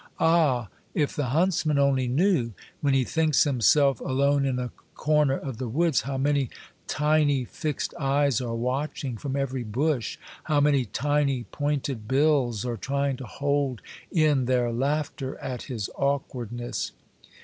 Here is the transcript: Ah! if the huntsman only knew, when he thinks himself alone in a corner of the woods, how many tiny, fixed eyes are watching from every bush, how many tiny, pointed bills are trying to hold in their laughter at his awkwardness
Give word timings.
Ah! 0.19 0.69
if 0.95 1.15
the 1.15 1.25
huntsman 1.27 1.77
only 1.77 2.07
knew, 2.07 2.53
when 2.79 2.95
he 2.95 3.03
thinks 3.03 3.43
himself 3.43 3.99
alone 3.99 4.45
in 4.47 4.57
a 4.57 4.71
corner 4.95 5.37
of 5.37 5.57
the 5.59 5.67
woods, 5.67 6.01
how 6.01 6.17
many 6.17 6.49
tiny, 6.87 7.45
fixed 7.45 7.93
eyes 7.99 8.41
are 8.41 8.55
watching 8.55 9.15
from 9.15 9.35
every 9.35 9.61
bush, 9.61 10.17
how 10.45 10.59
many 10.59 10.85
tiny, 10.85 11.43
pointed 11.43 12.07
bills 12.07 12.65
are 12.65 12.77
trying 12.77 13.15
to 13.17 13.25
hold 13.27 13.79
in 14.11 14.45
their 14.45 14.71
laughter 14.71 15.37
at 15.37 15.61
his 15.69 15.87
awkwardness 15.95 16.93